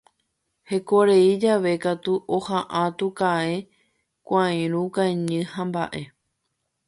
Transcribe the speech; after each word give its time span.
Hekorei 0.69 1.25
jave 1.43 1.73
katu 1.83 2.13
oha'ã 2.37 2.83
tuka'ẽ, 2.97 3.55
kuãirũ 4.27 4.81
kañy 4.95 5.37
hamba'e. 5.53 6.01